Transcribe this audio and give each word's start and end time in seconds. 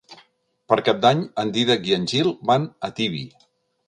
Per 0.71 0.77
Cap 0.87 1.01
d'Any 1.03 1.19
en 1.43 1.51
Dídac 1.57 1.85
i 1.89 1.93
en 1.97 2.07
Gil 2.13 2.31
van 2.53 2.65
a 2.89 2.91
Tibi. 3.01 3.23